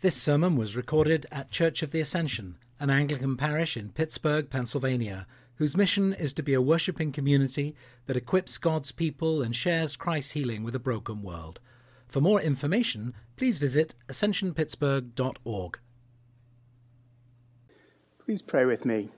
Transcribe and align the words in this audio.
This 0.00 0.14
sermon 0.14 0.54
was 0.54 0.76
recorded 0.76 1.26
at 1.32 1.50
Church 1.50 1.82
of 1.82 1.90
the 1.90 1.98
Ascension, 1.98 2.56
an 2.78 2.88
Anglican 2.88 3.36
parish 3.36 3.76
in 3.76 3.90
Pittsburgh, 3.90 4.48
Pennsylvania, 4.48 5.26
whose 5.56 5.76
mission 5.76 6.12
is 6.12 6.32
to 6.34 6.42
be 6.44 6.54
a 6.54 6.62
worshipping 6.62 7.10
community 7.10 7.74
that 8.06 8.16
equips 8.16 8.58
God's 8.58 8.92
people 8.92 9.42
and 9.42 9.56
shares 9.56 9.96
Christ's 9.96 10.30
healing 10.30 10.62
with 10.62 10.76
a 10.76 10.78
broken 10.78 11.20
world. 11.20 11.58
For 12.06 12.20
more 12.20 12.40
information, 12.40 13.12
please 13.36 13.58
visit 13.58 13.96
ascensionpittsburgh.org. 14.08 15.78
Please 18.20 18.40
pray 18.40 18.66
with 18.66 18.84
me. 18.84 19.08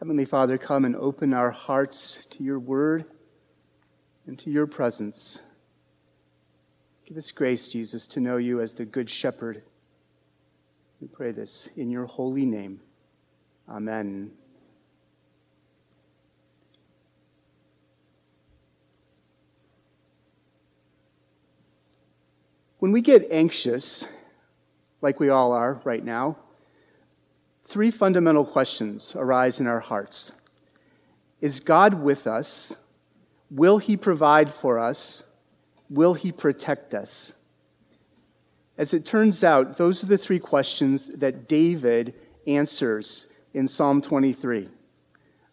Heavenly 0.00 0.24
Father, 0.24 0.58
come 0.58 0.84
and 0.84 0.96
open 0.96 1.32
our 1.32 1.52
hearts 1.52 2.26
to 2.30 2.42
your 2.42 2.58
word 2.58 3.04
and 4.26 4.36
to 4.40 4.50
your 4.50 4.66
presence. 4.66 5.38
Give 7.06 7.18
us 7.18 7.30
grace, 7.32 7.68
Jesus, 7.68 8.06
to 8.08 8.20
know 8.20 8.38
you 8.38 8.60
as 8.60 8.72
the 8.72 8.86
Good 8.86 9.10
Shepherd. 9.10 9.62
We 11.02 11.08
pray 11.08 11.32
this 11.32 11.68
in 11.76 11.90
your 11.90 12.06
holy 12.06 12.46
name. 12.46 12.80
Amen. 13.68 14.30
When 22.78 22.90
we 22.90 23.02
get 23.02 23.26
anxious, 23.30 24.06
like 25.02 25.20
we 25.20 25.28
all 25.28 25.52
are 25.52 25.80
right 25.84 26.04
now, 26.04 26.38
three 27.66 27.90
fundamental 27.90 28.46
questions 28.46 29.14
arise 29.14 29.60
in 29.60 29.66
our 29.66 29.80
hearts 29.80 30.32
Is 31.42 31.60
God 31.60 31.92
with 31.94 32.26
us? 32.26 32.76
Will 33.50 33.76
He 33.76 33.98
provide 33.98 34.52
for 34.52 34.78
us? 34.78 35.22
Will 35.90 36.14
He 36.14 36.32
protect 36.32 36.94
us? 36.94 37.34
As 38.76 38.92
it 38.92 39.04
turns 39.04 39.44
out, 39.44 39.76
those 39.76 40.02
are 40.02 40.06
the 40.06 40.18
three 40.18 40.38
questions 40.38 41.08
that 41.08 41.48
David 41.48 42.14
answers 42.46 43.28
in 43.52 43.68
Psalm 43.68 44.00
23. 44.00 44.68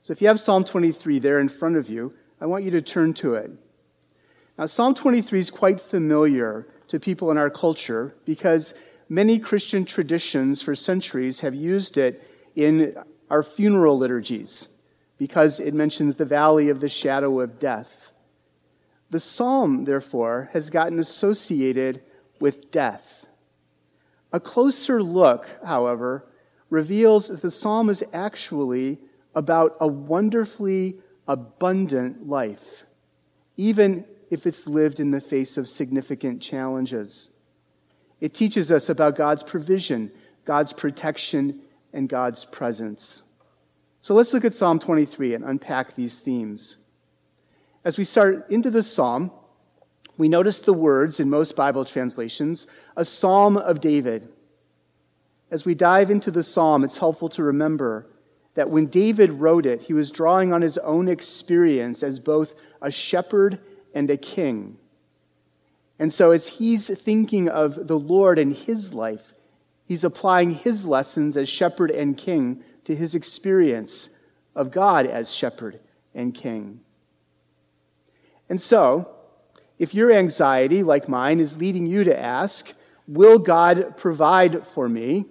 So 0.01 0.11
if 0.11 0.21
you 0.21 0.27
have 0.27 0.39
Psalm 0.39 0.63
23 0.63 1.19
there 1.19 1.39
in 1.39 1.47
front 1.47 1.77
of 1.77 1.89
you, 1.89 2.13
I 2.39 2.47
want 2.47 2.63
you 2.63 2.71
to 2.71 2.81
turn 2.81 3.13
to 3.15 3.35
it. 3.35 3.51
Now, 4.57 4.65
Psalm 4.65 4.95
23 4.95 5.39
is 5.39 5.51
quite 5.51 5.79
familiar 5.79 6.67
to 6.87 6.99
people 6.99 7.29
in 7.31 7.37
our 7.37 7.49
culture 7.49 8.15
because 8.25 8.73
many 9.09 9.37
Christian 9.37 9.85
traditions 9.85 10.61
for 10.61 10.75
centuries 10.75 11.39
have 11.39 11.53
used 11.53 11.97
it 11.97 12.27
in 12.55 12.95
our 13.29 13.43
funeral 13.43 13.97
liturgies 13.97 14.67
because 15.17 15.59
it 15.59 15.75
mentions 15.75 16.15
the 16.15 16.25
valley 16.25 16.69
of 16.69 16.79
the 16.79 16.89
shadow 16.89 17.39
of 17.39 17.59
death. 17.59 18.00
The 19.11 19.19
psalm, 19.19 19.83
therefore, 19.83 20.49
has 20.53 20.69
gotten 20.69 20.97
associated 20.97 22.01
with 22.39 22.71
death. 22.71 23.25
A 24.31 24.39
closer 24.39 25.03
look, 25.03 25.47
however, 25.63 26.25
reveals 26.69 27.27
that 27.27 27.41
the 27.41 27.51
psalm 27.51 27.89
is 27.89 28.03
actually 28.13 28.97
about 29.35 29.75
a 29.81 29.87
wonderfully 29.87 30.97
abundant 31.27 32.27
life, 32.27 32.85
even 33.57 34.05
if 34.29 34.47
it's 34.47 34.65
lived 34.65 35.01
in 35.01 35.11
the 35.11 35.19
face 35.19 35.57
of 35.57 35.67
significant 35.67 36.41
challenges. 36.41 37.29
It 38.21 38.33
teaches 38.33 38.71
us 38.71 38.87
about 38.87 39.17
God's 39.17 39.43
provision, 39.43 40.09
God's 40.45 40.71
protection, 40.71 41.59
and 41.91 42.07
God's 42.07 42.45
presence. 42.45 43.23
So 43.99 44.13
let's 44.13 44.33
look 44.33 44.45
at 44.45 44.53
Psalm 44.53 44.79
23 44.79 45.35
and 45.35 45.43
unpack 45.43 45.95
these 45.95 46.17
themes. 46.17 46.77
As 47.83 47.97
we 47.97 48.03
start 48.03 48.49
into 48.51 48.69
the 48.69 48.83
psalm, 48.83 49.31
we 50.17 50.29
notice 50.29 50.59
the 50.59 50.73
words 50.73 51.19
in 51.19 51.29
most 51.29 51.55
Bible 51.55 51.83
translations, 51.83 52.67
a 52.95 53.03
psalm 53.03 53.57
of 53.57 53.81
David. 53.81 54.29
As 55.49 55.65
we 55.65 55.73
dive 55.73 56.11
into 56.11 56.29
the 56.29 56.43
psalm, 56.43 56.83
it's 56.83 56.97
helpful 56.97 57.29
to 57.29 57.43
remember 57.43 58.07
that 58.53 58.69
when 58.69 58.85
David 58.85 59.31
wrote 59.31 59.65
it, 59.65 59.81
he 59.81 59.93
was 59.93 60.11
drawing 60.11 60.53
on 60.53 60.61
his 60.61 60.77
own 60.79 61.07
experience 61.07 62.03
as 62.03 62.19
both 62.19 62.53
a 62.81 62.91
shepherd 62.91 63.59
and 63.95 64.11
a 64.11 64.17
king. 64.17 64.77
And 65.97 66.11
so, 66.11 66.31
as 66.31 66.47
he's 66.47 66.87
thinking 66.87 67.49
of 67.49 67.87
the 67.87 67.97
Lord 67.97 68.37
and 68.37 68.55
his 68.55 68.93
life, 68.93 69.33
he's 69.85 70.03
applying 70.03 70.51
his 70.51 70.85
lessons 70.85 71.37
as 71.37 71.49
shepherd 71.49 71.89
and 71.89 72.17
king 72.17 72.63
to 72.85 72.95
his 72.95 73.15
experience 73.15 74.09
of 74.55 74.71
God 74.71 75.05
as 75.05 75.33
shepherd 75.33 75.79
and 76.13 76.33
king. 76.33 76.81
And 78.51 78.59
so, 78.59 79.07
if 79.79 79.93
your 79.93 80.11
anxiety, 80.11 80.83
like 80.83 81.07
mine, 81.07 81.39
is 81.39 81.55
leading 81.55 81.85
you 81.85 82.03
to 82.03 82.19
ask, 82.19 82.73
Will 83.07 83.39
God 83.39 83.95
provide 83.95 84.67
for 84.67 84.89
me? 84.89 85.23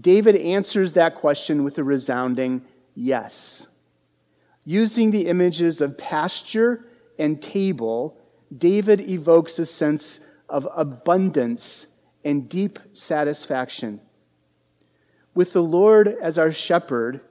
David 0.00 0.36
answers 0.36 0.92
that 0.92 1.16
question 1.16 1.64
with 1.64 1.76
a 1.76 1.82
resounding 1.82 2.62
yes. 2.94 3.66
Using 4.64 5.10
the 5.10 5.26
images 5.26 5.80
of 5.80 5.98
pasture 5.98 6.86
and 7.18 7.42
table, 7.42 8.16
David 8.56 9.00
evokes 9.00 9.58
a 9.58 9.66
sense 9.66 10.20
of 10.48 10.68
abundance 10.72 11.88
and 12.24 12.48
deep 12.48 12.78
satisfaction. 12.92 14.00
With 15.34 15.52
the 15.52 15.64
Lord 15.64 16.16
as 16.22 16.38
our 16.38 16.52
shepherd, 16.52 17.22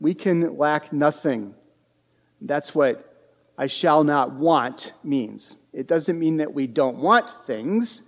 we 0.00 0.14
can 0.14 0.58
lack 0.58 0.92
nothing. 0.92 1.54
That's 2.40 2.74
what 2.74 3.11
I 3.56 3.66
shall 3.66 4.04
not 4.04 4.32
want 4.32 4.92
means. 5.04 5.56
It 5.72 5.86
doesn't 5.86 6.18
mean 6.18 6.38
that 6.38 6.52
we 6.52 6.66
don't 6.66 6.98
want 6.98 7.26
things, 7.46 8.02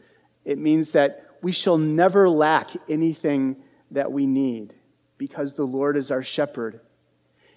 it 0.45 0.59
means 0.59 0.93
that 0.93 1.27
we 1.43 1.53
shall 1.53 1.79
never 1.79 2.29
lack 2.29 2.71
anything 2.89 3.57
that 3.91 4.11
we 4.11 4.27
need 4.27 4.75
because 5.19 5.55
the 5.55 5.65
Lord 5.65 5.97
is 5.97 6.11
our 6.11 6.23
shepherd. 6.23 6.81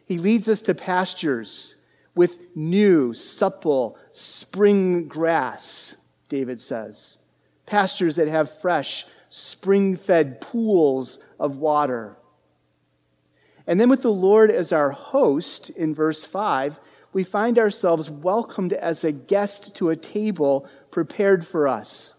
He 0.05 0.17
leads 0.17 0.47
us 0.47 0.61
to 0.63 0.75
pastures 0.75 1.75
with 2.15 2.55
new, 2.55 3.13
supple, 3.13 3.97
spring 4.11 5.07
grass, 5.07 5.95
David 6.29 6.59
says. 6.59 7.17
Pastures 7.65 8.15
that 8.15 8.27
have 8.27 8.59
fresh, 8.59 9.05
spring 9.29 9.95
fed 9.95 10.41
pools 10.41 11.19
of 11.39 11.57
water. 11.57 12.17
And 13.67 13.79
then, 13.79 13.89
with 13.89 14.01
the 14.01 14.11
Lord 14.11 14.49
as 14.49 14.71
our 14.71 14.91
host 14.91 15.69
in 15.71 15.93
verse 15.93 16.25
5, 16.25 16.79
we 17.17 17.23
find 17.23 17.57
ourselves 17.57 18.11
welcomed 18.11 18.73
as 18.73 19.03
a 19.03 19.11
guest 19.11 19.73
to 19.73 19.89
a 19.89 19.95
table 19.95 20.69
prepared 20.91 21.47
for 21.47 21.67
us. 21.67 22.13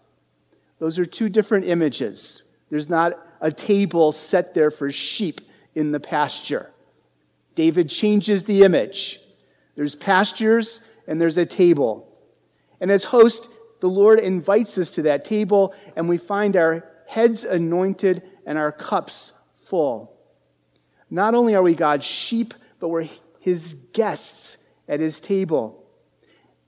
Those 0.79 0.99
are 0.99 1.05
two 1.05 1.29
different 1.29 1.63
images. 1.63 2.43
There's 2.69 2.89
not 2.89 3.13
a 3.39 3.49
table 3.49 4.11
set 4.11 4.53
there 4.53 4.69
for 4.69 4.91
sheep 4.91 5.39
in 5.73 5.93
the 5.93 6.01
pasture. 6.01 6.69
David 7.55 7.87
changes 7.87 8.43
the 8.43 8.63
image. 8.63 9.21
There's 9.75 9.95
pastures 9.95 10.81
and 11.07 11.21
there's 11.21 11.37
a 11.37 11.45
table. 11.45 12.13
And 12.81 12.91
as 12.91 13.05
host, 13.05 13.47
the 13.79 13.87
Lord 13.87 14.19
invites 14.19 14.77
us 14.77 14.91
to 14.91 15.03
that 15.03 15.23
table, 15.23 15.73
and 15.95 16.09
we 16.09 16.17
find 16.17 16.57
our 16.57 16.83
heads 17.07 17.45
anointed 17.45 18.21
and 18.45 18.57
our 18.57 18.73
cups 18.73 19.31
full. 19.63 20.13
Not 21.09 21.35
only 21.35 21.55
are 21.55 21.63
we 21.63 21.73
God's 21.73 22.05
sheep, 22.05 22.53
but 22.81 22.89
we're 22.89 23.07
his 23.39 23.75
guests 23.93 24.57
at 24.89 24.99
his 24.99 25.21
table. 25.21 25.85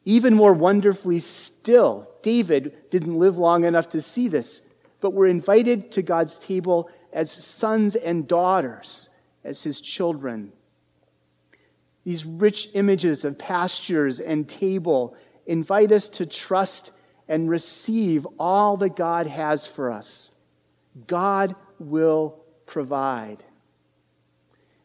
Even 0.05 0.33
more 0.33 0.53
wonderfully 0.53 1.19
still, 1.19 2.07
David 2.21 2.89
didn't 2.89 3.19
live 3.19 3.37
long 3.37 3.65
enough 3.65 3.89
to 3.89 4.01
see 4.01 4.29
this 4.29 4.61
but 5.01 5.13
we're 5.13 5.27
invited 5.27 5.91
to 5.91 6.01
God's 6.01 6.37
table 6.37 6.89
as 7.11 7.29
sons 7.29 7.95
and 7.95 8.27
daughters, 8.27 9.09
as 9.43 9.63
his 9.63 9.81
children. 9.81 10.53
These 12.05 12.23
rich 12.25 12.69
images 12.73 13.25
of 13.25 13.37
pastures 13.37 14.19
and 14.19 14.47
table 14.47 15.15
invite 15.45 15.91
us 15.91 16.07
to 16.09 16.25
trust 16.25 16.91
and 17.27 17.49
receive 17.49 18.25
all 18.39 18.77
that 18.77 18.95
God 18.95 19.27
has 19.27 19.67
for 19.67 19.91
us. 19.91 20.31
God 21.07 21.55
will 21.79 22.39
provide. 22.65 23.43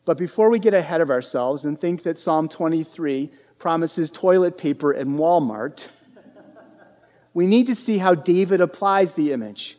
But 0.06 0.16
before 0.16 0.48
we 0.48 0.58
get 0.58 0.72
ahead 0.72 1.02
of 1.02 1.10
ourselves 1.10 1.66
and 1.66 1.78
think 1.78 2.04
that 2.04 2.16
Psalm 2.16 2.48
23 2.48 3.30
promises 3.58 4.10
toilet 4.10 4.56
paper 4.56 4.92
and 4.92 5.18
Walmart, 5.18 5.88
we 7.34 7.46
need 7.46 7.66
to 7.66 7.74
see 7.74 7.98
how 7.98 8.14
David 8.14 8.62
applies 8.62 9.12
the 9.12 9.32
image 9.32 9.76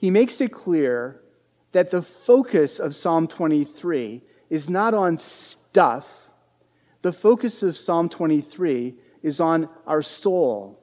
he 0.00 0.10
makes 0.10 0.40
it 0.40 0.50
clear 0.50 1.20
that 1.72 1.90
the 1.90 2.00
focus 2.00 2.78
of 2.78 2.94
Psalm 2.94 3.28
23 3.28 4.22
is 4.48 4.70
not 4.70 4.94
on 4.94 5.18
stuff. 5.18 6.30
The 7.02 7.12
focus 7.12 7.62
of 7.62 7.76
Psalm 7.76 8.08
23 8.08 8.94
is 9.22 9.40
on 9.40 9.68
our 9.86 10.00
soul, 10.00 10.80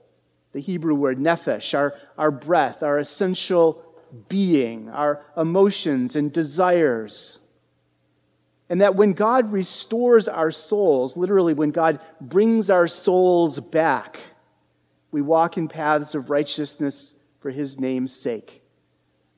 the 0.52 0.60
Hebrew 0.60 0.94
word 0.94 1.18
nephesh, 1.18 1.76
our, 1.76 1.96
our 2.16 2.30
breath, 2.30 2.84
our 2.84 3.00
essential 3.00 3.84
being, 4.30 4.88
our 4.90 5.26
emotions 5.36 6.16
and 6.16 6.32
desires. 6.32 7.40
And 8.70 8.82
that 8.82 8.96
when 8.96 9.14
God 9.14 9.52
restores 9.52 10.28
our 10.28 10.52
souls, 10.52 11.16
literally, 11.16 11.54
when 11.54 11.72
God 11.72 12.00
brings 12.20 12.70
our 12.70 12.88
souls 12.88 13.60
back, 13.60 14.20
we 15.12 15.22
walk 15.22 15.58
in 15.58 15.68
paths 15.68 16.16
of 16.16 16.30
righteousness 16.30 17.14
for 17.40 17.50
his 17.50 17.80
name's 17.80 18.14
sake. 18.14 18.62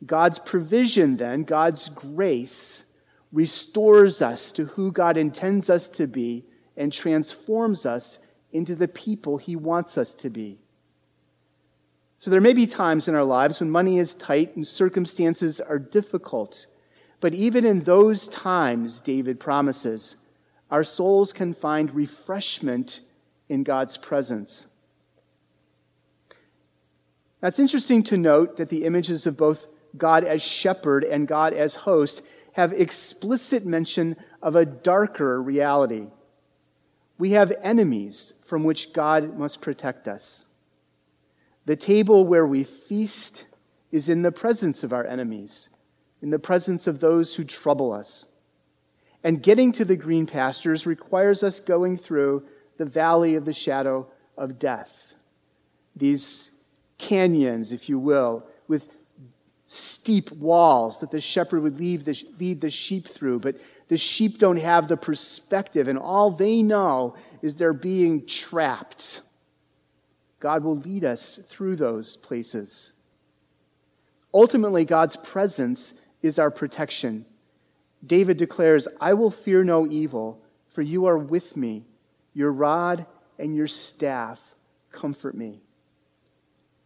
God's 0.05 0.39
provision, 0.39 1.17
then, 1.17 1.43
God's 1.43 1.89
grace, 1.89 2.85
restores 3.31 4.21
us 4.21 4.51
to 4.53 4.65
who 4.65 4.91
God 4.91 5.17
intends 5.17 5.69
us 5.69 5.87
to 5.89 6.07
be 6.07 6.45
and 6.75 6.91
transforms 6.91 7.85
us 7.85 8.19
into 8.51 8.73
the 8.73 8.87
people 8.87 9.37
he 9.37 9.55
wants 9.55 9.97
us 9.97 10.15
to 10.15 10.29
be. 10.29 10.57
So 12.17 12.31
there 12.31 12.41
may 12.41 12.53
be 12.53 12.65
times 12.65 13.07
in 13.07 13.15
our 13.15 13.23
lives 13.23 13.59
when 13.59 13.69
money 13.69 13.99
is 13.99 14.15
tight 14.15 14.55
and 14.55 14.65
circumstances 14.65 15.61
are 15.61 15.79
difficult. 15.79 16.65
But 17.21 17.33
even 17.33 17.65
in 17.65 17.81
those 17.81 18.27
times, 18.27 19.01
David 19.01 19.39
promises, 19.39 20.15
our 20.71 20.83
souls 20.83 21.33
can 21.33 21.53
find 21.53 21.93
refreshment 21.93 23.01
in 23.49 23.63
God's 23.63 23.97
presence. 23.97 24.67
It's 27.41 27.59
interesting 27.59 28.03
to 28.03 28.17
note 28.17 28.57
that 28.57 28.69
the 28.69 28.85
images 28.85 29.25
of 29.25 29.37
both 29.37 29.67
God 29.97 30.23
as 30.23 30.41
shepherd 30.41 31.03
and 31.03 31.27
God 31.27 31.53
as 31.53 31.75
host 31.75 32.21
have 32.53 32.73
explicit 32.73 33.65
mention 33.65 34.15
of 34.41 34.55
a 34.55 34.65
darker 34.65 35.41
reality. 35.41 36.07
We 37.17 37.31
have 37.31 37.53
enemies 37.61 38.33
from 38.45 38.63
which 38.63 38.93
God 38.93 39.37
must 39.37 39.61
protect 39.61 40.07
us. 40.07 40.45
The 41.65 41.75
table 41.75 42.25
where 42.25 42.45
we 42.45 42.63
feast 42.63 43.45
is 43.91 44.09
in 44.09 44.21
the 44.21 44.31
presence 44.31 44.83
of 44.83 44.93
our 44.93 45.05
enemies, 45.05 45.69
in 46.21 46.29
the 46.29 46.39
presence 46.39 46.87
of 46.87 46.99
those 46.99 47.35
who 47.35 47.43
trouble 47.43 47.91
us. 47.91 48.27
And 49.23 49.43
getting 49.43 49.71
to 49.73 49.85
the 49.85 49.95
green 49.95 50.25
pastures 50.25 50.85
requires 50.85 51.43
us 51.43 51.59
going 51.59 51.97
through 51.97 52.43
the 52.77 52.85
valley 52.85 53.35
of 53.35 53.45
the 53.45 53.53
shadow 53.53 54.07
of 54.37 54.59
death. 54.59 55.13
These 55.95 56.51
canyons, 56.97 57.71
if 57.71 57.89
you 57.89 57.99
will, 57.99 58.45
with 58.67 58.87
steep 59.65 60.31
walls 60.31 60.99
that 60.99 61.11
the 61.11 61.21
shepherd 61.21 61.61
would 61.61 61.77
lead 61.77 62.05
the, 62.05 62.25
lead 62.39 62.61
the 62.61 62.71
sheep 62.71 63.07
through. 63.07 63.39
But 63.39 63.57
the 63.87 63.97
sheep 63.97 64.37
don't 64.37 64.57
have 64.57 64.87
the 64.87 64.97
perspective, 64.97 65.87
and 65.87 65.99
all 65.99 66.31
they 66.31 66.63
know 66.63 67.15
is 67.41 67.55
they're 67.55 67.73
being 67.73 68.25
trapped. 68.25 69.21
God 70.39 70.63
will 70.63 70.77
lead 70.77 71.03
us 71.03 71.39
through 71.49 71.75
those 71.75 72.15
places. 72.17 72.93
Ultimately, 74.33 74.85
God's 74.85 75.17
presence 75.17 75.93
is 76.21 76.39
our 76.39 76.51
protection. 76.51 77.25
David 78.05 78.37
declares, 78.37 78.87
I 78.99 79.13
will 79.13 79.31
fear 79.31 79.63
no 79.63 79.87
evil, 79.87 80.41
for 80.73 80.81
you 80.81 81.05
are 81.05 81.17
with 81.17 81.57
me. 81.57 81.85
Your 82.33 82.51
rod 82.51 83.05
and 83.37 83.55
your 83.55 83.67
staff 83.67 84.39
comfort 84.91 85.35
me. 85.35 85.61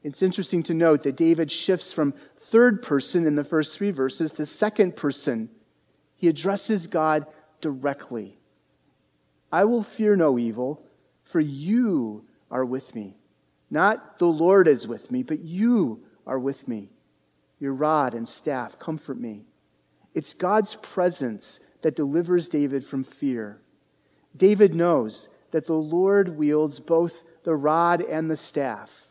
It's 0.04 0.22
interesting 0.22 0.64
to 0.64 0.74
note 0.74 1.04
that 1.04 1.16
David 1.16 1.52
shifts 1.52 1.92
from 1.92 2.14
third 2.38 2.82
person 2.82 3.26
in 3.26 3.36
the 3.36 3.44
first 3.44 3.78
three 3.78 3.92
verses 3.92 4.34
to 4.34 4.46
second 4.46 4.96
person. 4.96 5.50
He 6.18 6.28
addresses 6.28 6.88
God 6.88 7.26
directly. 7.62 8.38
I 9.52 9.66
will 9.66 9.84
fear 9.84 10.16
no 10.16 10.38
evil, 10.38 10.84
for 11.24 11.40
you 11.40 12.26
are 12.52 12.66
with 12.66 12.94
me. 12.94 13.16
Not 13.70 14.20
the 14.20 14.28
Lord 14.28 14.68
is 14.68 14.88
with 14.88 15.10
me, 15.10 15.24
but 15.24 15.40
you 15.40 16.04
are 16.28 16.40
with 16.40 16.68
me. 16.68 16.90
Your 17.64 17.74
rod 17.74 18.14
and 18.14 18.28
staff 18.28 18.78
comfort 18.78 19.18
me. 19.18 19.46
It's 20.14 20.34
God's 20.34 20.76
presence 20.76 21.62
that 21.82 21.96
delivers 21.96 22.50
David 22.50 22.86
from 22.86 23.06
fear. 23.06 23.62
David 24.36 24.76
knows 24.76 25.30
that 25.52 25.66
the 25.66 25.74
Lord 25.74 26.38
wields 26.38 26.82
both 26.82 27.24
the 27.46 27.56
rod 27.56 28.02
and 28.02 28.30
the 28.30 28.36
staff 28.36 29.08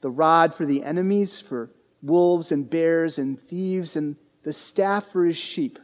the 0.00 0.10
rod 0.10 0.52
for 0.52 0.66
the 0.66 0.82
enemies, 0.82 1.40
for 1.40 1.70
wolves 2.02 2.50
and 2.50 2.68
bears 2.68 3.18
and 3.18 3.40
thieves, 3.40 3.94
and 3.94 4.16
the 4.42 4.52
staff 4.52 5.12
for 5.12 5.24
his 5.24 5.36
sheep 5.36 5.78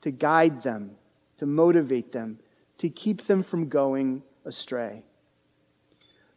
to 0.00 0.10
guide 0.10 0.62
them, 0.62 0.92
to 1.36 1.44
motivate 1.44 2.10
them, 2.10 2.38
to 2.78 2.88
keep 2.88 3.26
them 3.26 3.42
from 3.42 3.68
going 3.68 4.22
astray. 4.46 5.02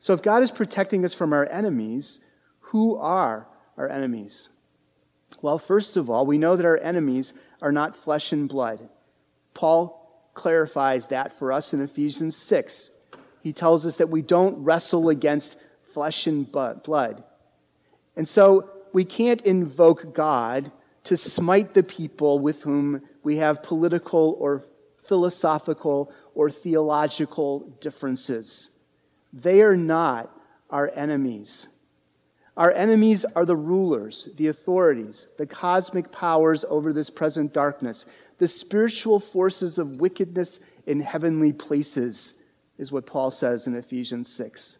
So, 0.01 0.13
if 0.13 0.21
God 0.21 0.43
is 0.43 0.51
protecting 0.51 1.05
us 1.05 1.13
from 1.13 1.31
our 1.31 1.45
enemies, 1.45 2.19
who 2.59 2.97
are 2.97 3.47
our 3.77 3.87
enemies? 3.87 4.49
Well, 5.41 5.59
first 5.59 5.97
of 5.97 6.09
all, 6.09 6.25
we 6.25 6.37
know 6.37 6.55
that 6.55 6.65
our 6.65 6.77
enemies 6.77 7.33
are 7.61 7.71
not 7.71 7.95
flesh 7.95 8.31
and 8.31 8.49
blood. 8.49 8.89
Paul 9.53 10.29
clarifies 10.33 11.07
that 11.07 11.37
for 11.37 11.51
us 11.51 11.73
in 11.73 11.81
Ephesians 11.81 12.35
6. 12.35 12.91
He 13.41 13.53
tells 13.53 13.85
us 13.85 13.97
that 13.97 14.09
we 14.09 14.21
don't 14.21 14.63
wrestle 14.63 15.09
against 15.09 15.57
flesh 15.93 16.27
and 16.27 16.51
blood. 16.51 17.23
And 18.15 18.27
so 18.27 18.69
we 18.93 19.05
can't 19.05 19.41
invoke 19.41 20.13
God 20.13 20.71
to 21.05 21.17
smite 21.17 21.73
the 21.73 21.83
people 21.83 22.39
with 22.39 22.61
whom 22.63 23.01
we 23.23 23.37
have 23.37 23.63
political 23.63 24.35
or 24.39 24.63
philosophical 25.05 26.11
or 26.35 26.49
theological 26.49 27.59
differences. 27.79 28.71
They 29.33 29.61
are 29.61 29.77
not 29.77 30.29
our 30.69 30.91
enemies. 30.93 31.67
Our 32.57 32.71
enemies 32.71 33.23
are 33.35 33.45
the 33.45 33.55
rulers, 33.55 34.29
the 34.35 34.47
authorities, 34.47 35.27
the 35.37 35.45
cosmic 35.45 36.11
powers 36.11 36.65
over 36.67 36.91
this 36.91 37.11
present 37.11 37.53
darkness, 37.53 38.07
the 38.39 38.47
spiritual 38.47 39.19
forces 39.19 39.77
of 39.77 40.01
wickedness 40.01 40.59
in 40.87 40.99
heavenly 40.99 41.53
places, 41.53 42.33
is 42.79 42.91
what 42.91 43.05
Paul 43.05 43.29
says 43.29 43.67
in 43.67 43.75
Ephesians 43.75 44.27
6. 44.33 44.79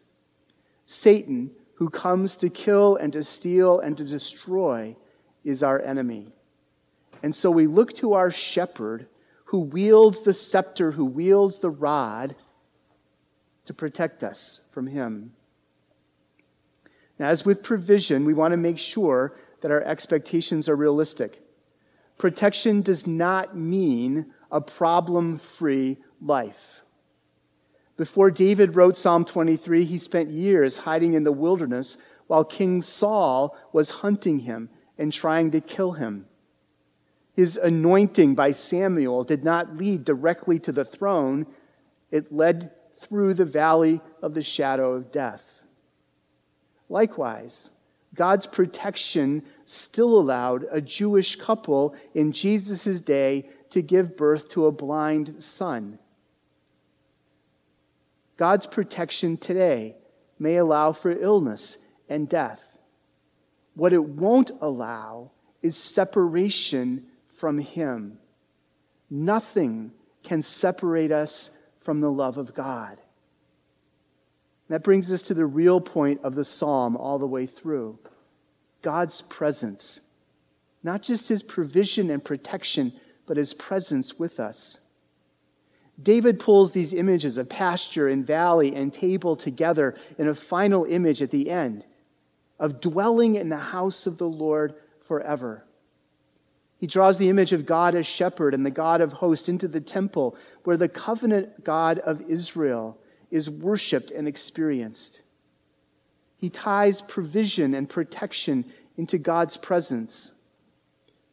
Satan, 0.88 1.52
who 1.76 1.90
comes 1.90 2.36
to 2.38 2.50
kill 2.50 2.96
and 2.96 3.14
to 3.14 3.24
steal 3.24 3.80
and 3.80 3.96
to 3.98 4.04
destroy, 4.04 4.96
is 5.44 5.62
our 5.62 5.80
enemy. 5.80 6.32
And 7.22 7.36
so 7.36 7.52
we 7.52 7.68
look 7.68 7.94
to 7.94 8.14
our 8.14 8.32
shepherd 8.32 9.08
who 9.46 9.60
wields 9.60 10.22
the 10.22 10.34
scepter, 10.34 10.92
who 10.92 11.06
wields 11.06 11.60
the 11.60 11.70
rod 11.70 12.36
to 13.66 13.74
protect 13.74 14.24
us 14.24 14.62
from 14.72 14.88
him. 14.88 15.34
Now, 17.20 17.30
as 17.30 17.46
with 17.46 17.64
provision, 17.64 18.26
we 18.26 18.34
want 18.34 18.52
to 18.52 18.58
make 18.58 18.78
sure 18.78 19.36
that 19.62 19.72
our 19.72 19.82
expectations 19.82 20.70
are 20.70 20.76
realistic. 20.76 21.42
Protection 22.18 22.82
does 22.82 23.08
not 23.08 23.56
mean 23.56 24.28
a 24.52 24.62
problem 24.62 25.38
free 25.40 25.98
life. 26.22 26.82
Before 27.96 28.30
David 28.30 28.76
wrote 28.76 28.96
Psalm 28.96 29.26
23, 29.26 29.84
he 29.86 29.98
spent 29.98 30.30
years 30.30 30.78
hiding 30.78 31.14
in 31.14 31.24
the 31.24 31.32
wilderness 31.32 31.98
while 32.28 32.46
King 32.46 32.82
Saul 32.82 33.58
was 33.74 33.90
hunting 33.90 34.40
him 34.40 34.70
and 34.98 35.12
trying 35.12 35.52
to 35.52 35.62
kill 35.62 35.94
him. 35.94 36.28
His 37.34 37.58
anointing 37.58 38.36
by 38.36 38.52
Samuel 38.52 39.24
did 39.24 39.44
not 39.44 39.78
lead 39.78 40.04
directly 40.04 40.60
to 40.60 40.72
the 40.72 40.86
throne, 40.86 41.48
it 42.12 42.32
led 42.32 42.72
through 43.00 43.36
the 43.36 43.46
valley 43.46 44.02
of 44.22 44.34
the 44.34 44.44
shadow 44.44 44.94
of 44.94 45.12
death. 45.12 45.57
Likewise, 46.90 47.70
God's 48.16 48.46
protection 48.46 49.44
still 49.66 50.18
allowed 50.18 50.66
a 50.72 50.82
Jewish 50.82 51.36
couple 51.36 51.96
in 52.14 52.32
Jesus' 52.32 53.02
day 53.02 53.50
to 53.70 53.82
give 53.82 54.18
birth 54.18 54.50
to 54.50 54.66
a 54.66 54.72
blind 54.72 55.44
son. 55.44 56.00
God's 58.38 58.66
protection 58.66 59.38
today 59.38 59.96
may 60.40 60.58
allow 60.58 60.92
for 60.92 61.12
illness 61.12 61.78
and 62.08 62.30
death. 62.30 62.62
What 63.74 63.94
it 63.94 64.04
won't 64.04 64.52
allow 64.62 65.32
is 65.62 65.76
separation 65.76 67.06
from 67.36 67.58
Him. 67.58 68.20
Nothing 69.10 69.92
can 70.24 70.42
separate 70.42 71.12
us 71.12 71.52
from 71.82 72.02
the 72.02 72.12
love 72.12 72.38
of 72.38 72.54
God. 72.54 72.98
That 74.70 74.84
brings 74.84 75.12
us 75.12 75.22
to 75.24 75.34
the 75.34 75.46
real 75.46 75.80
point 75.80 76.22
of 76.24 76.36
the 76.36 76.46
psalm 76.46 76.98
all 76.98 77.20
the 77.20 77.28
way 77.28 77.46
through 77.46 78.00
God's 78.82 79.22
presence. 79.22 80.02
Not 80.84 81.02
just 81.02 81.30
His 81.30 81.44
provision 81.44 82.10
and 82.10 82.24
protection, 82.24 82.94
but 83.26 83.38
His 83.38 83.54
presence 83.54 84.20
with 84.20 84.40
us. 84.40 84.80
David 86.02 86.40
pulls 86.40 86.72
these 86.72 86.94
images 86.94 87.38
of 87.38 87.50
pasture 87.50 88.08
and 88.08 88.26
valley 88.26 88.76
and 88.76 88.94
table 88.94 89.36
together 89.36 89.96
in 90.18 90.28
a 90.28 90.36
final 90.36 90.86
image 90.86 91.22
at 91.22 91.32
the 91.32 91.50
end 91.50 91.86
of 92.60 92.82
dwelling 92.82 93.36
in 93.36 93.50
the 93.50 93.58
house 93.58 94.06
of 94.06 94.18
the 94.18 94.28
Lord 94.28 94.76
forever. 95.08 95.64
He 96.80 96.88
draws 96.88 97.18
the 97.18 97.30
image 97.30 97.54
of 97.54 97.66
God 97.66 97.96
as 97.96 98.06
shepherd 98.06 98.54
and 98.54 98.66
the 98.66 98.72
God 98.72 99.02
of 99.02 99.14
hosts 99.14 99.50
into 99.50 99.68
the 99.68 99.82
temple 99.82 100.36
where 100.64 100.78
the 100.78 100.90
covenant 100.90 101.64
God 101.64 102.00
of 102.00 102.22
Israel 102.22 103.00
is 103.32 103.50
worshiped 103.50 104.12
and 104.12 104.28
experienced. 104.28 105.22
He 106.38 106.50
ties 106.50 107.02
provision 107.02 107.74
and 107.74 107.90
protection 107.90 108.66
into 108.98 109.18
God's 109.18 109.58
presence. 109.58 110.32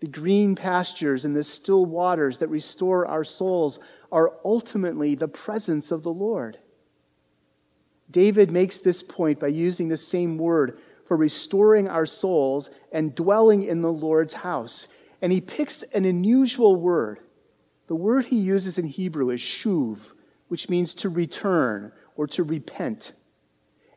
The 0.00 0.06
green 0.06 0.54
pastures 0.54 1.24
and 1.24 1.34
the 1.34 1.44
still 1.44 1.86
waters 1.86 2.38
that 2.38 2.48
restore 2.48 3.06
our 3.06 3.24
souls 3.24 3.78
are 4.12 4.32
ultimately 4.44 5.14
the 5.14 5.28
presence 5.28 5.90
of 5.90 6.02
the 6.02 6.12
Lord. 6.12 6.58
David 8.10 8.50
makes 8.50 8.78
this 8.78 9.02
point 9.02 9.40
by 9.40 9.48
using 9.48 9.88
the 9.88 9.96
same 9.96 10.38
word 10.38 10.78
for 11.06 11.16
restoring 11.16 11.88
our 11.88 12.06
souls 12.06 12.70
and 12.92 13.14
dwelling 13.14 13.64
in 13.64 13.82
the 13.82 13.92
Lord's 13.92 14.34
house. 14.34 14.88
And 15.22 15.32
he 15.32 15.40
picks 15.40 15.82
an 15.82 16.04
unusual 16.04 16.76
word. 16.76 17.20
The 17.86 17.94
word 17.94 18.26
he 18.26 18.36
uses 18.36 18.78
in 18.78 18.86
Hebrew 18.86 19.30
is 19.30 19.40
shuv, 19.40 19.98
which 20.54 20.68
means 20.68 20.94
to 20.94 21.08
return 21.08 21.90
or 22.14 22.28
to 22.28 22.44
repent. 22.44 23.12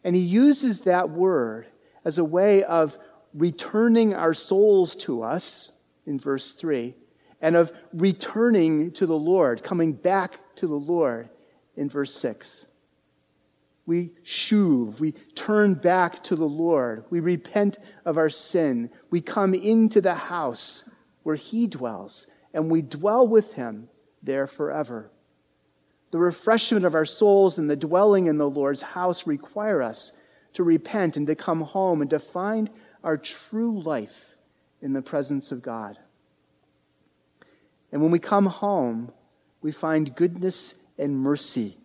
And 0.03 0.15
he 0.15 0.23
uses 0.23 0.81
that 0.81 1.07
word 1.07 1.67
as 2.03 2.17
a 2.17 2.23
way 2.23 2.63
of 2.63 2.97
returning 3.35 4.15
our 4.15 4.33
souls 4.33 4.95
to 4.95 5.21
us 5.21 5.71
in 6.07 6.19
verse 6.19 6.53
3 6.53 6.95
and 7.43 7.55
of 7.55 7.71
returning 7.93 8.89
to 8.93 9.05
the 9.05 9.15
Lord, 9.15 9.61
coming 9.61 9.93
back 9.93 10.39
to 10.55 10.65
the 10.65 10.73
Lord 10.73 11.29
in 11.75 11.91
verse 11.91 12.15
6. 12.15 12.65
We 13.85 14.13
shuv, 14.25 14.99
we 14.99 15.11
turn 15.35 15.75
back 15.75 16.23
to 16.23 16.35
the 16.35 16.49
Lord, 16.49 17.05
we 17.11 17.19
repent 17.19 17.77
of 18.03 18.17
our 18.17 18.29
sin, 18.29 18.89
we 19.11 19.21
come 19.21 19.53
into 19.53 20.01
the 20.01 20.15
house 20.15 20.85
where 21.21 21.35
He 21.35 21.67
dwells, 21.67 22.25
and 22.51 22.71
we 22.71 22.81
dwell 22.81 23.27
with 23.27 23.53
Him 23.53 23.89
there 24.23 24.47
forever. 24.47 25.11
The 26.17 26.23
refreshment 26.23 26.83
of 26.83 26.95
our 26.95 27.05
souls 27.05 27.59
and 27.59 27.69
the 27.69 27.75
dwelling 27.75 28.25
in 28.25 28.39
the 28.39 28.49
Lord's 28.49 28.81
house 28.81 29.27
require 29.27 29.83
us 29.83 30.13
to 30.53 30.63
repent 30.63 31.15
and 31.15 31.27
to 31.27 31.35
come 31.35 31.61
home 31.61 32.01
and 32.01 32.09
to 32.09 32.17
find 32.17 32.71
our 33.03 33.17
true 33.17 33.79
life 33.83 34.35
in 34.81 34.93
the 34.93 35.01
presence 35.03 35.51
of 35.51 35.61
God. 35.61 35.99
And 37.91 38.01
when 38.01 38.09
we 38.09 38.17
come 38.17 38.47
home, 38.47 39.11
we 39.61 39.71
find 39.71 40.15
goodness 40.15 40.73
and 40.97 41.15
mercy. 41.15 41.77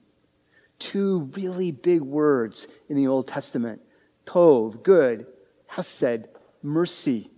Two 0.78 1.30
really 1.36 1.70
big 1.70 2.00
words 2.00 2.66
in 2.88 2.96
the 2.96 3.08
Old 3.08 3.28
Testament 3.28 3.82
Tov, 4.24 4.82
good, 4.82 5.26
Hesed, 5.66 6.28
mercy, 6.62 7.30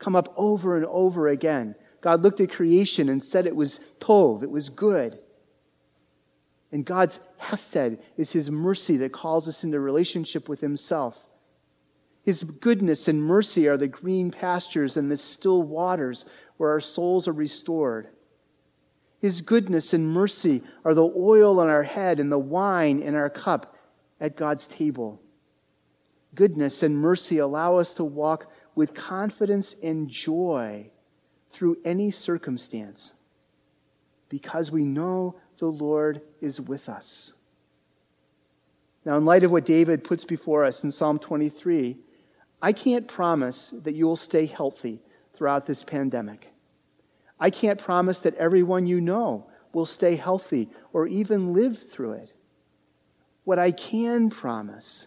come 0.00 0.16
up 0.16 0.34
over 0.36 0.76
and 0.76 0.86
over 0.86 1.28
again. 1.28 1.76
God 2.00 2.22
looked 2.22 2.40
at 2.40 2.50
creation 2.50 3.08
and 3.08 3.22
said 3.22 3.46
it 3.46 3.54
was 3.54 3.78
Tov, 4.00 4.42
it 4.42 4.50
was 4.50 4.68
good. 4.68 5.20
And 6.72 6.84
God's 6.84 7.18
Hesed 7.38 7.98
is 8.16 8.30
His 8.30 8.50
mercy 8.50 8.96
that 8.98 9.12
calls 9.12 9.48
us 9.48 9.64
into 9.64 9.80
relationship 9.80 10.48
with 10.48 10.60
Himself. 10.60 11.18
His 12.22 12.42
goodness 12.42 13.08
and 13.08 13.22
mercy 13.22 13.66
are 13.66 13.76
the 13.76 13.88
green 13.88 14.30
pastures 14.30 14.96
and 14.96 15.10
the 15.10 15.16
still 15.16 15.62
waters 15.62 16.26
where 16.58 16.70
our 16.70 16.80
souls 16.80 17.26
are 17.26 17.32
restored. 17.32 18.08
His 19.20 19.40
goodness 19.40 19.92
and 19.92 20.06
mercy 20.06 20.62
are 20.84 20.94
the 20.94 21.10
oil 21.16 21.60
on 21.60 21.68
our 21.68 21.82
head 21.82 22.20
and 22.20 22.30
the 22.30 22.38
wine 22.38 23.02
in 23.02 23.14
our 23.14 23.30
cup 23.30 23.76
at 24.20 24.36
God's 24.36 24.66
table. 24.66 25.20
Goodness 26.34 26.82
and 26.82 26.96
mercy 26.96 27.38
allow 27.38 27.76
us 27.76 27.94
to 27.94 28.04
walk 28.04 28.50
with 28.74 28.94
confidence 28.94 29.74
and 29.82 30.08
joy 30.08 30.90
through 31.50 31.78
any 31.84 32.10
circumstance 32.10 33.14
because 34.28 34.70
we 34.70 34.84
know 34.84 35.34
the 35.60 35.66
Lord 35.66 36.22
is 36.40 36.60
with 36.60 36.88
us. 36.88 37.34
Now, 39.04 39.16
in 39.16 39.24
light 39.24 39.44
of 39.44 39.52
what 39.52 39.64
David 39.64 40.04
puts 40.04 40.24
before 40.24 40.64
us 40.64 40.84
in 40.84 40.90
Psalm 40.90 41.18
23, 41.18 41.96
I 42.60 42.72
can't 42.72 43.06
promise 43.06 43.72
that 43.82 43.94
you 43.94 44.06
will 44.06 44.16
stay 44.16 44.46
healthy 44.46 45.00
throughout 45.34 45.66
this 45.66 45.82
pandemic. 45.82 46.48
I 47.38 47.50
can't 47.50 47.78
promise 47.78 48.20
that 48.20 48.34
everyone 48.34 48.86
you 48.86 49.00
know 49.00 49.46
will 49.72 49.86
stay 49.86 50.16
healthy 50.16 50.68
or 50.92 51.06
even 51.06 51.54
live 51.54 51.78
through 51.90 52.12
it. 52.12 52.32
What 53.44 53.58
I 53.58 53.70
can 53.70 54.28
promise 54.28 55.06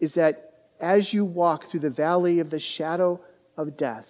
is 0.00 0.14
that 0.14 0.50
as 0.80 1.14
you 1.14 1.24
walk 1.24 1.66
through 1.66 1.80
the 1.80 1.90
valley 1.90 2.40
of 2.40 2.50
the 2.50 2.58
shadow 2.58 3.20
of 3.56 3.76
death, 3.76 4.08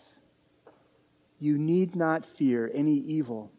you 1.38 1.59
need 1.59 1.95
not 1.95 2.26
fear 2.26 2.71
any 2.75 2.95
evil 2.95 3.52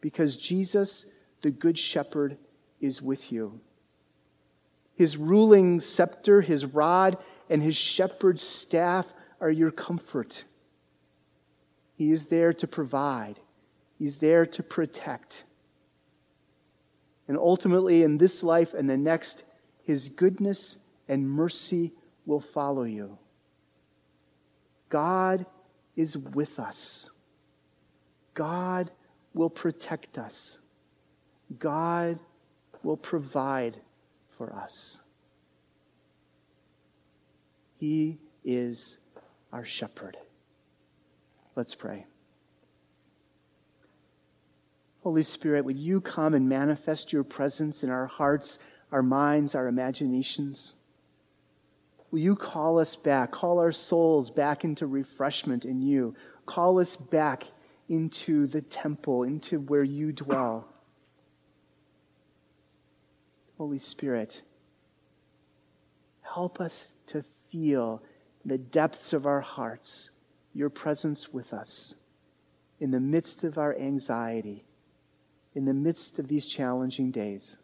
because 0.00 0.36
Jesus, 0.36 1.06
the 1.44 1.50
Good 1.50 1.78
Shepherd, 1.78 2.38
is 2.80 3.02
with 3.02 3.30
you. 3.30 3.60
His 4.96 5.18
ruling 5.18 5.78
scepter, 5.78 6.40
his 6.40 6.64
rod, 6.64 7.18
and 7.50 7.62
his 7.62 7.76
shepherd's 7.76 8.42
staff 8.42 9.12
are 9.40 9.50
your 9.50 9.70
comfort. 9.70 10.44
He 11.96 12.12
is 12.12 12.26
there 12.26 12.54
to 12.54 12.66
provide, 12.66 13.38
He's 13.98 14.16
there 14.16 14.46
to 14.46 14.62
protect. 14.62 15.44
And 17.28 17.36
ultimately, 17.36 18.02
in 18.02 18.16
this 18.16 18.42
life 18.42 18.72
and 18.72 18.88
the 18.88 18.96
next, 18.96 19.44
His 19.84 20.08
goodness 20.08 20.78
and 21.08 21.30
mercy 21.30 21.92
will 22.26 22.40
follow 22.40 22.84
you. 22.84 23.18
God 24.88 25.44
is 25.94 26.16
with 26.16 26.58
us. 26.58 27.10
God 28.32 28.90
will 29.34 29.50
protect 29.50 30.18
us. 30.18 30.58
God 31.58 32.18
will 32.82 32.96
provide 32.96 33.76
for 34.36 34.54
us. 34.54 35.00
He 37.78 38.18
is 38.44 38.98
our 39.52 39.64
shepherd. 39.64 40.16
Let's 41.56 41.74
pray. 41.74 42.06
Holy 45.02 45.22
Spirit, 45.22 45.64
would 45.64 45.78
you 45.78 46.00
come 46.00 46.34
and 46.34 46.48
manifest 46.48 47.12
your 47.12 47.24
presence 47.24 47.84
in 47.84 47.90
our 47.90 48.06
hearts, 48.06 48.58
our 48.90 49.02
minds, 49.02 49.54
our 49.54 49.68
imaginations? 49.68 50.76
Will 52.10 52.20
you 52.20 52.36
call 52.36 52.78
us 52.78 52.96
back, 52.96 53.30
call 53.32 53.58
our 53.58 53.72
souls 53.72 54.30
back 54.30 54.64
into 54.64 54.86
refreshment 54.86 55.64
in 55.64 55.82
you? 55.82 56.14
Call 56.46 56.78
us 56.78 56.96
back 56.96 57.44
into 57.88 58.46
the 58.46 58.62
temple, 58.62 59.24
into 59.24 59.60
where 59.60 59.84
you 59.84 60.12
dwell. 60.12 60.73
Holy 63.58 63.78
Spirit, 63.78 64.42
help 66.22 66.60
us 66.60 66.92
to 67.06 67.24
feel 67.50 68.02
the 68.44 68.58
depths 68.58 69.12
of 69.12 69.26
our 69.26 69.40
hearts 69.40 70.10
your 70.54 70.70
presence 70.70 71.32
with 71.32 71.52
us 71.52 71.94
in 72.80 72.90
the 72.90 73.00
midst 73.00 73.44
of 73.44 73.58
our 73.58 73.76
anxiety, 73.76 74.64
in 75.54 75.64
the 75.64 75.74
midst 75.74 76.18
of 76.18 76.28
these 76.28 76.46
challenging 76.46 77.10
days, 77.10 77.58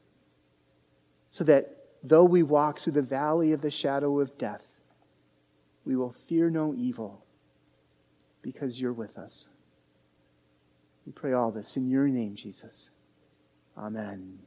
so 1.31 1.45
that 1.45 1.77
though 2.03 2.25
we 2.25 2.43
walk 2.43 2.81
through 2.81 2.93
the 2.93 3.03
valley 3.03 3.53
of 3.53 3.61
the 3.61 3.71
shadow 3.71 4.21
of 4.21 4.37
death, 4.39 4.65
we 5.85 5.97
will 5.97 6.13
fear 6.13 6.51
no 6.51 6.75
evil 6.75 7.25
because 8.43 8.81
you're 8.81 8.93
with 8.93 9.19
us. 9.19 9.49
We 11.07 11.13
pray 11.13 11.33
all 11.33 11.51
this 11.51 11.77
in 11.77 11.89
your 11.89 12.07
name, 12.07 12.35
Jesus. 12.35 12.91
Amen. 13.77 14.39